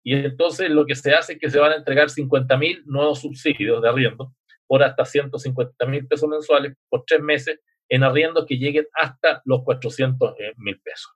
Y 0.04 0.14
entonces 0.14 0.70
lo 0.70 0.84
que 0.84 0.94
se 0.94 1.14
hace 1.14 1.32
es 1.32 1.38
que 1.38 1.50
se 1.50 1.58
van 1.58 1.72
a 1.72 1.76
entregar 1.76 2.10
50 2.10 2.56
mil 2.58 2.82
nuevos 2.84 3.22
subsidios 3.22 3.82
de 3.82 3.88
arriendo 3.88 4.34
por 4.66 4.82
hasta 4.82 5.04
150 5.04 5.86
mil 5.86 6.06
pesos 6.06 6.28
mensuales 6.28 6.74
por 6.88 7.04
tres 7.06 7.20
meses 7.20 7.58
en 7.88 8.02
arriendo 8.02 8.46
que 8.46 8.58
lleguen 8.58 8.86
hasta 8.94 9.42
los 9.44 9.62
400 9.64 10.34
eh, 10.38 10.52
mil 10.56 10.78
pesos. 10.80 11.12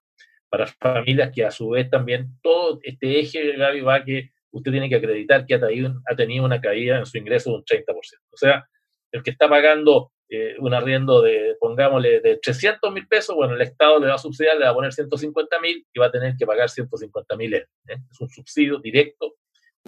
Para 0.48 0.66
familias 0.66 1.30
que 1.34 1.44
a 1.44 1.50
su 1.50 1.68
vez 1.70 1.90
también 1.90 2.38
todo 2.42 2.78
este 2.82 3.20
eje, 3.20 3.56
Gaby, 3.56 3.80
va 3.82 4.04
que 4.04 4.30
usted 4.50 4.72
tiene 4.72 4.88
que 4.88 4.96
acreditar 4.96 5.44
que 5.44 5.54
ha, 5.54 6.16
tenido 6.16 6.44
una 6.44 6.60
caída 6.60 6.98
en 6.98 7.06
su 7.06 7.18
ingreso 7.18 7.50
de 7.50 7.56
un 7.56 7.64
30%. 7.64 7.84
O 8.32 8.36
sea, 8.36 8.66
el 9.12 9.22
que 9.22 9.30
está 9.30 9.48
pagando 9.48 10.12
eh, 10.28 10.56
un 10.58 10.74
arriendo 10.74 11.22
de, 11.22 11.56
pongámosle, 11.58 12.20
de 12.20 12.36
300 12.36 12.92
mil 12.92 13.06
pesos, 13.08 13.34
bueno, 13.34 13.54
el 13.54 13.62
Estado 13.62 13.98
le 13.98 14.08
va 14.08 14.14
a 14.14 14.18
subsidiar, 14.18 14.56
le 14.56 14.64
va 14.64 14.70
a 14.70 14.74
poner 14.74 14.92
150 14.92 15.60
mil 15.60 15.86
y 15.92 15.98
va 15.98 16.06
a 16.06 16.10
tener 16.10 16.36
que 16.36 16.46
pagar 16.46 16.68
150 16.68 17.36
mil 17.36 17.54
¿eh? 17.54 17.66
Es 17.86 18.20
un 18.20 18.28
subsidio 18.28 18.78
directo 18.78 19.36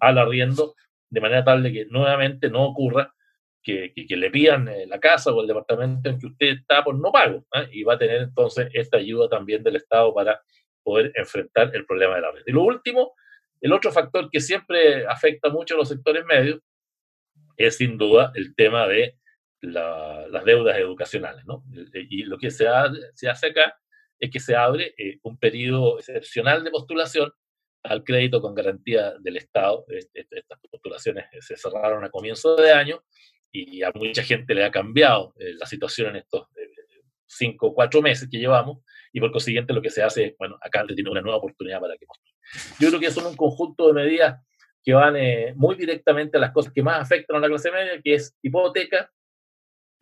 al 0.00 0.18
arriendo, 0.18 0.75
de 1.11 1.20
manera 1.20 1.44
tal 1.44 1.62
de 1.62 1.73
que 1.73 1.87
nuevamente 1.87 2.49
no 2.49 2.64
ocurra 2.64 3.14
que, 3.62 3.92
le 3.94 4.30
pidan 4.30 4.68
eh, 4.68 4.87
la 4.87 4.99
casa 4.99 5.32
o 5.32 5.40
el 5.40 5.47
departamento 5.47 6.09
en 6.09 6.18
que 6.18 6.26
usted 6.26 6.47
está 6.47 6.82
por 6.82 6.99
no 6.99 7.12
pago. 7.12 7.44
Y 7.70 7.82
va 7.82 7.94
a 7.94 7.99
tener 7.99 8.23
entonces 8.23 8.68
esta 8.73 8.97
ayuda 8.97 9.28
también 9.28 9.62
del 9.62 9.76
Estado 9.76 10.14
para 10.14 10.40
poder 10.82 11.12
enfrentar 11.14 11.70
el 11.75 11.85
problema 11.85 12.14
de 12.16 12.20
la 12.23 12.30
renta. 12.30 12.50
Y 12.50 12.54
lo 12.54 12.62
último 12.62 13.12
el 13.61 13.73
otro 13.73 13.92
factor 13.92 14.30
que 14.30 14.40
siempre 14.40 15.06
afecta 15.06 15.50
mucho 15.50 15.75
a 15.75 15.78
los 15.78 15.88
sectores 15.88 16.25
medios 16.25 16.61
es 17.56 17.76
sin 17.76 17.99
duda 17.99 18.32
el 18.35 18.54
tema 18.54 18.88
de 18.88 19.16
las 19.61 20.45
deudas 20.45 20.76
educacionales. 20.79 21.45
¿no? 21.47 21.64
Y 21.95 22.25
lo 22.25 22.38
que 22.38 22.50
se, 22.50 22.67
se, 23.14 23.29
hace 23.29 23.47
acá 23.49 23.79
es 24.19 24.31
que 24.31 24.40
se 24.40 24.57
abre 24.57 24.95
eh, 24.97 25.19
un 25.23 25.38
periodo 25.38 25.99
excepcional 25.99 26.64
de 26.64 26.71
postulación 26.71 27.33
al 27.83 28.05
crédito 28.05 28.40
con 28.40 28.55
garantía 28.55 29.14
del 29.21 29.37
Estado. 29.37 29.85
Estas 29.88 30.59
postulaciones 30.71 31.26
se 31.40 31.57
cerraron 31.57 32.05
a 32.05 32.11
comienzo 32.11 32.57
de 32.57 32.73
año 32.73 33.02
y 33.52 33.83
a 33.83 33.90
mucha 33.95 34.23
gente 34.23 34.55
le 34.55 34.64
ha 34.64 34.71
cambiado 34.71 35.35
eh, 35.38 35.55
la 35.55 35.67
situación 35.67 36.11
en 36.11 36.17
estos 36.17 36.43
eh, 36.57 36.69
cinco 37.26 37.69
o 37.69 37.75
cuatro 37.75 38.02
meses 38.02 38.29
que 38.31 38.38
llevamos 38.38 38.79
y 39.12 39.21
por 39.21 39.33
consiguiente 39.33 39.73
lo 39.73 39.83
que 39.83 39.90
se 39.90 40.02
hace 40.02 40.25
es, 40.26 40.37
bueno, 40.38 40.59
acá 40.61 40.85
tiene 40.87 41.11
una 41.11 41.21
nueva 41.21 41.38
oportunidad 41.38 41.81
para 41.81 41.97
que 41.97 42.07
postule. 42.07 42.35
Yo 42.79 42.88
creo 42.88 43.00
que 43.00 43.11
son 43.11 43.26
un 43.26 43.37
conjunto 43.37 43.88
de 43.88 43.93
medidas 43.93 44.40
que 44.83 44.95
van 44.95 45.17
eh, 45.17 45.52
muy 45.57 45.76
directamente 45.76 46.38
a 46.38 46.40
las 46.40 46.52
cosas 46.52 46.73
que 46.73 46.83
más 46.83 47.00
afectan 47.00 47.37
a 47.37 47.40
la 47.40 47.49
clase 47.49 47.71
media, 47.71 48.00
que 48.02 48.14
es 48.14 48.37
hipoteca, 48.43 49.11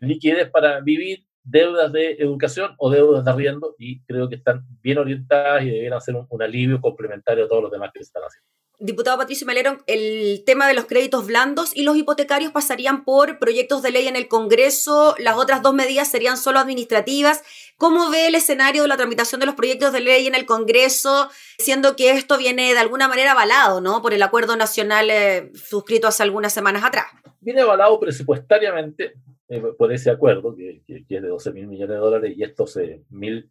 liquidez 0.01 0.51
para 0.51 0.81
vivir, 0.81 1.25
deudas 1.43 1.93
de 1.93 2.13
educación 2.13 2.75
o 2.79 2.91
deudas 2.91 3.25
de 3.25 3.31
arriendo, 3.31 3.75
y 3.79 4.03
creo 4.03 4.29
que 4.29 4.37
están 4.37 4.67
bien 4.83 4.99
orientadas 4.99 5.63
y 5.63 5.71
debieran 5.71 6.01
ser 6.01 6.17
un, 6.17 6.27
un 6.29 6.43
alivio 6.43 6.81
complementario 6.81 7.45
a 7.45 7.49
todos 7.49 7.63
los 7.63 7.73
demás 7.73 7.91
que 7.93 8.01
se 8.01 8.09
están 8.09 8.23
haciendo. 8.23 8.49
Diputado 8.81 9.19
Patricio 9.19 9.45
Melero, 9.45 9.79
el 9.89 10.45
tema 10.47 10.69
de 10.69 10.75
los 10.75 10.85
créditos 10.85 11.27
blandos 11.27 11.75
y 11.75 11.83
los 11.83 11.97
hipotecarios 11.97 12.53
pasarían 12.53 13.05
por 13.05 13.41
proyectos 13.41 13.83
de 13.83 13.91
ley 13.91 14.07
en 14.07 14.15
el 14.15 14.29
Congreso. 14.29 15.17
Las 15.19 15.37
otras 15.37 15.63
dos 15.63 15.75
medidas 15.75 16.09
serían 16.09 16.37
solo 16.37 16.61
administrativas. 16.61 17.43
¿Cómo 17.77 18.09
ve 18.09 18.29
el 18.29 18.37
escenario 18.37 18.83
de 18.83 18.89
la 18.89 18.97
tramitación 18.97 19.41
de 19.41 19.47
los 19.47 19.57
proyectos 19.57 19.93
de 19.93 19.99
ley 19.99 20.29
en 20.29 20.37
el 20.37 20.47
Congreso, 20.47 21.29
siendo 21.59 21.97
que 21.97 22.13
esto 22.13 22.39
viene 22.39 22.73
de 22.73 22.79
alguna 22.79 23.09
manera 23.09 23.33
avalado 23.33 23.81
¿no? 23.81 24.01
por 24.01 24.15
el 24.15 24.23
acuerdo 24.23 24.55
nacional 24.55 25.11
eh, 25.11 25.51
suscrito 25.55 26.07
hace 26.07 26.23
algunas 26.23 26.53
semanas 26.53 26.85
atrás? 26.85 27.07
Viene 27.41 27.63
avalado 27.63 27.99
presupuestariamente 27.99 29.15
eh, 29.49 29.63
por 29.77 29.93
ese 29.93 30.11
acuerdo, 30.11 30.55
que, 30.55 30.83
es 30.87 31.09
de 31.09 31.21
12 31.21 31.53
mil 31.53 31.67
millones 31.67 31.97
de 31.97 32.01
dólares, 32.01 32.35
y 32.37 32.43
estos 32.43 32.77
eh, 32.77 33.03
mil 33.11 33.51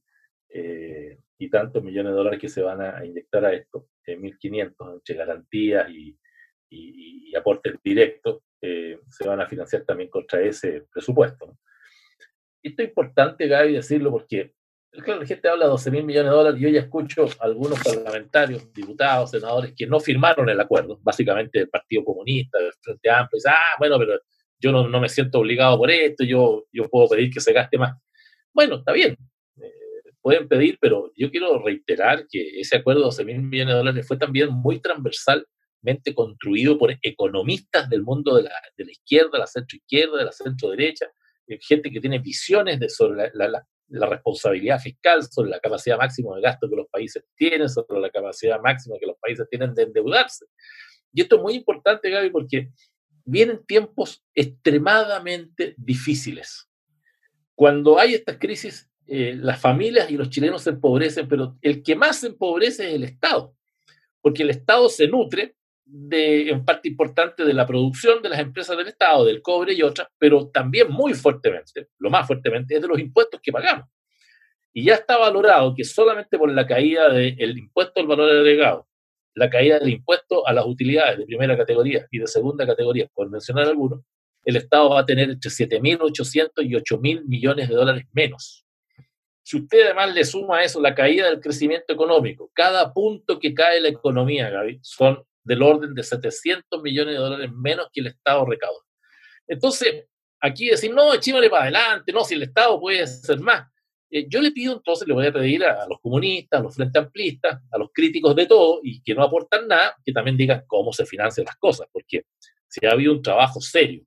y 1.40 1.50
tantos 1.52 1.84
millones 1.84 2.14
de 2.14 2.18
dólares 2.18 2.40
que 2.40 2.50
se 2.50 2.64
van 2.64 2.82
a 2.82 3.06
inyectar 3.06 3.46
a 3.46 3.54
esto 3.54 3.90
1.500 4.16 4.94
entre 4.94 5.16
garantías 5.16 5.90
y, 5.90 6.18
y, 6.70 7.36
aportes 7.36 7.76
directos, 7.84 8.42
eh, 8.62 9.00
se 9.10 9.28
van 9.28 9.42
a 9.42 9.48
financiar 9.48 9.84
también 9.84 10.10
contra 10.10 10.42
ese 10.42 10.86
presupuesto. 10.92 11.58
Esto 12.64 12.82
es 12.82 12.90
importante, 12.90 13.48
Gaby, 13.48 13.74
decirlo 13.74 14.12
porque 14.12 14.54
la 14.92 15.26
gente 15.26 15.48
habla 15.48 15.66
de 15.66 15.72
12 15.72 15.92
mil 15.92 16.04
millones 16.04 16.32
de 16.32 16.36
dólares. 16.36 16.60
Yo 16.60 16.70
ya 16.70 16.80
escucho 16.82 17.26
a 17.40 17.46
algunos 17.46 17.80
parlamentarios, 17.84 18.74
diputados, 18.74 19.32
senadores 19.32 19.74
que 19.76 19.86
no 19.86 20.00
firmaron 20.00 20.50
el 20.50 20.60
acuerdo, 20.60 21.00
básicamente 21.02 21.60
del 21.60 21.70
Partido 21.70 22.04
Comunista, 22.04 22.58
del 22.58 22.74
Frente 22.82 23.10
Amplio. 23.10 23.38
Y 23.38 23.38
dicen, 23.38 23.52
ah, 23.52 23.76
bueno, 23.78 24.00
pero 24.00 24.20
yo 24.60 24.72
no, 24.72 25.00
me 25.00 25.10
siento 25.10 25.40
obligado 25.40 25.78
por 25.78 25.92
esto, 25.92 26.24
yo, 26.24 26.66
yo 26.72 26.90
puedo 26.90 27.10
pedir 27.10 27.32
que 27.32 27.40
se 27.40 27.54
gaste 27.54 27.78
más. 27.78 27.96
Bueno, 28.54 28.78
está 28.78 28.92
bien, 28.92 29.18
pueden 30.28 30.50
pedir, 30.50 30.78
pero 30.82 31.14
yo 31.16 31.32
quiero 31.32 31.64
reiterar 31.64 32.28
que 32.30 32.60
ese 32.60 32.76
acuerdo 32.76 33.00
de 33.00 33.06
12 33.06 33.24
mil 33.24 33.42
millones 33.44 33.74
de 33.74 33.78
dólares 33.78 34.06
fue 34.06 34.18
también 34.18 34.52
muy 34.52 34.82
transversalmente 34.82 36.14
construido 36.14 36.78
por 36.78 36.94
economistas 37.02 37.90
del 37.90 38.04
mundo 38.04 38.36
de 38.36 38.44
la, 38.44 38.52
de 38.76 38.84
la 38.84 38.92
izquierda, 38.92 39.38
la 39.38 39.48
centro 39.48 39.78
izquierda, 39.78 40.18
de 40.18 40.26
la 40.26 40.34
centro 40.34 40.72
derecha, 40.72 41.06
eh, 41.48 41.58
gente 41.62 41.90
que 41.90 42.02
tiene 42.02 42.20
visiones 42.20 42.78
de, 42.78 42.90
sobre 42.90 43.32
la, 43.34 43.64
la, 43.88 44.06
responsabilidad 44.08 44.80
fiscal, 44.80 45.24
sobre 45.24 45.50
la 45.50 45.62
capacidad 45.62 45.98
máxima 45.98 46.36
de 46.36 46.42
gasto 46.42 46.70
que 46.70 46.76
los 46.76 46.88
países 46.90 47.24
tienen, 47.38 47.70
sobre 47.70 48.02
la 48.02 48.10
capacidad 48.10 48.60
máxima 48.60 48.98
que 49.00 49.08
los 49.08 49.18
países 49.18 49.48
tienen 49.50 49.74
de 49.74 49.84
endeudarse. 49.84 50.46
Y 51.14 51.22
esto 51.22 51.38
es 51.38 51.42
muy 51.42 51.54
importante, 51.54 52.10
Gaby, 52.10 52.32
porque 52.32 52.70
vienen 53.28 53.64
tiempos 53.66 54.24
extremadamente 54.34 55.76
difíciles. 55.78 56.70
Cuando 57.54 58.00
hay 58.00 58.14
estas 58.14 58.38
crisis, 58.38 58.90
eh, 59.06 59.36
las 59.38 59.60
familias 59.60 60.10
y 60.10 60.18
los 60.18 60.30
chilenos 60.30 60.64
se 60.64 60.72
empobrecen, 60.72 61.28
pero 61.28 61.58
el 61.62 61.84
que 61.84 61.96
más 61.96 62.22
se 62.22 62.28
empobrece 62.28 62.88
es 62.88 62.96
el 62.96 63.04
Estado, 63.04 63.54
porque 64.22 64.44
el 64.44 64.50
Estado 64.50 64.88
se 64.88 65.08
nutre 65.08 65.56
de, 65.84 66.50
en 66.50 66.64
parte 66.64 66.88
importante 66.88 67.44
de 67.44 67.54
la 67.54 67.68
producción 67.68 68.22
de 68.22 68.30
las 68.30 68.40
empresas 68.40 68.78
del 68.78 68.88
Estado, 68.88 69.26
del 69.26 69.42
cobre 69.42 69.74
y 69.74 69.82
otras, 69.82 70.08
pero 70.18 70.48
también 70.48 70.90
muy 70.90 71.14
fuertemente, 71.14 71.90
lo 72.00 72.10
más 72.10 72.26
fuertemente, 72.28 72.76
es 72.76 72.82
de 72.82 72.88
los 72.88 73.00
impuestos 73.00 73.42
que 73.42 73.52
pagamos. 73.52 73.88
Y 74.72 74.86
ya 74.86 74.96
está 74.96 75.18
valorado 75.18 75.74
que 75.76 75.84
solamente 75.84 76.38
por 76.38 76.52
la 76.52 76.66
caída 76.66 77.12
del 77.12 77.58
impuesto 77.58 78.00
al 78.00 78.08
valor 78.08 78.30
agregado, 78.30 78.87
la 79.38 79.50
caída 79.52 79.78
del 79.78 79.90
impuesto 79.90 80.48
a 80.48 80.52
las 80.52 80.66
utilidades 80.66 81.20
de 81.20 81.26
primera 81.26 81.56
categoría 81.56 82.08
y 82.10 82.18
de 82.18 82.28
segunda 82.28 82.66
categoría, 82.66 83.08
por 83.14 83.30
mencionar 83.30 83.68
algunos, 83.68 84.02
el 84.44 84.56
Estado 84.56 84.90
va 84.90 85.02
a 85.02 85.06
tener 85.06 85.30
entre 85.30 85.52
7.800 85.52 86.52
y 86.66 86.74
8.000 86.74 87.24
millones 87.26 87.70
de 87.70 87.76
dólares 87.76 88.06
menos. 88.14 88.66
Si 89.44 89.58
usted 89.58 89.86
además 89.86 90.14
le 90.16 90.26
suma 90.26 90.58
a 90.58 90.64
eso 90.64 90.82
la 90.82 90.96
caída 90.96 91.30
del 91.30 91.40
crecimiento 91.40 91.94
económico, 91.94 92.50
cada 92.54 92.92
punto 92.92 93.40
que 93.40 93.54
cae 93.54 93.80
la 93.80 93.90
economía, 93.90 94.50
Gaby, 94.50 94.80
son 94.82 95.24
del 95.44 95.62
orden 95.62 95.94
de 95.94 96.04
700 96.04 96.82
millones 96.82 97.14
de 97.14 97.20
dólares 97.20 97.52
menos 97.54 97.88
que 97.94 98.02
el 98.02 98.08
Estado 98.08 98.44
recauda. 98.44 98.80
Entonces, 99.48 100.06
aquí 100.42 100.70
decir, 100.70 100.92
no, 100.94 101.14
echémosle 101.14 101.50
para 101.50 101.64
adelante, 101.64 102.12
no, 102.12 102.24
si 102.24 102.34
el 102.34 102.44
Estado 102.44 102.80
puede 102.80 103.04
hacer 103.04 103.40
más. 103.40 103.68
Eh, 104.10 104.28
yo 104.30 104.42
le 104.42 104.52
pido 104.52 104.74
entonces, 104.74 105.08
le 105.08 105.14
voy 105.14 105.28
a 105.28 105.34
pedir 105.34 105.64
a, 105.66 105.86
los 105.88 106.00
comunistas, 106.00 106.60
a 106.60 106.64
los 106.64 106.76
frente 106.76 107.00
amplistas, 107.00 107.62
a 107.72 107.78
los 107.78 107.90
críticos 107.94 108.36
de 108.36 108.46
todo 108.46 108.80
y 108.84 109.02
que 109.02 109.14
no 109.14 109.24
aportan 109.24 109.68
nada, 109.68 109.96
que 110.04 110.14
también 110.14 110.38
digan 110.38 110.64
cómo 110.68 110.94
se 110.94 111.06
financian 111.06 111.46
las 111.46 111.58
cosas, 111.58 111.88
porque 111.92 112.26
si 112.68 112.86
ha 112.86 112.92
habido 112.92 113.14
un 113.14 113.22
trabajo 113.22 113.60
serio 113.60 114.04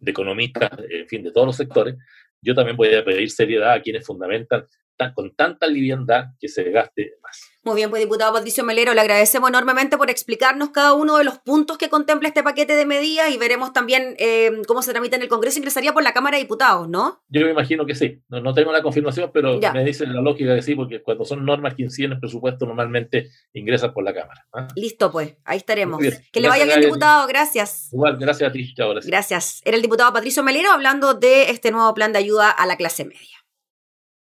de 0.00 0.10
economistas, 0.10 0.70
en 0.88 1.06
fin, 1.06 1.22
de 1.22 1.30
todos 1.30 1.46
los 1.46 1.56
sectores, 1.56 1.96
yo 2.42 2.54
también 2.54 2.76
voy 2.76 2.94
a 2.94 3.04
pedir 3.04 3.30
seriedad 3.30 3.72
a 3.72 3.82
quienes 3.82 4.06
fundamentan 4.06 4.66
con 5.14 5.34
tanta 5.34 5.66
liviandad 5.66 6.26
que 6.38 6.48
se 6.48 6.64
gaste 6.70 7.14
más. 7.22 7.50
Muy 7.62 7.76
bien, 7.76 7.90
pues 7.90 8.00
diputado 8.00 8.32
Patricio 8.32 8.64
Melero, 8.64 8.94
le 8.94 9.02
agradecemos 9.02 9.50
enormemente 9.50 9.98
por 9.98 10.08
explicarnos 10.08 10.70
cada 10.70 10.94
uno 10.94 11.18
de 11.18 11.24
los 11.24 11.38
puntos 11.40 11.76
que 11.76 11.90
contempla 11.90 12.28
este 12.28 12.42
paquete 12.42 12.74
de 12.74 12.86
medidas 12.86 13.30
y 13.30 13.36
veremos 13.36 13.74
también 13.74 14.14
eh, 14.18 14.50
cómo 14.66 14.80
se 14.80 14.92
tramita 14.92 15.16
en 15.16 15.22
el 15.22 15.28
Congreso. 15.28 15.58
Ingresaría 15.58 15.92
por 15.92 16.02
la 16.02 16.14
Cámara 16.14 16.38
de 16.38 16.44
Diputados, 16.44 16.88
¿no? 16.88 17.22
Yo 17.28 17.42
me 17.42 17.50
imagino 17.50 17.84
que 17.84 17.94
sí. 17.94 18.22
No, 18.30 18.54
tengo 18.54 18.72
la 18.72 18.80
confirmación, 18.82 19.30
pero 19.32 19.60
me 19.60 19.84
dicen 19.84 20.14
la 20.14 20.22
lógica 20.22 20.54
que 20.54 20.62
sí, 20.62 20.74
porque 20.74 21.02
cuando 21.02 21.26
son 21.26 21.44
normas 21.44 21.74
que 21.74 21.82
inciden 21.82 22.12
el 22.12 22.20
presupuesto 22.20 22.64
normalmente 22.64 23.30
ingresan 23.52 23.92
por 23.92 24.04
la 24.04 24.14
Cámara. 24.14 24.46
¿ah? 24.54 24.68
Listo, 24.74 25.12
pues, 25.12 25.36
ahí 25.44 25.58
estaremos. 25.58 26.00
Que 26.32 26.40
le 26.40 26.48
vaya 26.48 26.64
bien, 26.64 26.80
diputado. 26.80 27.26
Gracias. 27.26 27.92
Igual, 27.92 28.16
gracias 28.16 28.48
a 28.48 28.52
ti. 28.52 28.72
Chao, 28.74 28.90
gracias. 28.90 29.10
Gracias. 29.10 29.60
Era 29.66 29.76
el 29.76 29.82
diputado 29.82 30.10
Patricio 30.14 30.42
Melero 30.42 30.70
hablando 30.70 31.12
de 31.12 31.50
este 31.50 31.70
nuevo 31.70 31.92
plan 31.92 32.12
de 32.14 32.20
ayuda 32.20 32.50
a 32.50 32.66
la 32.66 32.76
clase 32.76 33.04
media. 33.04 33.39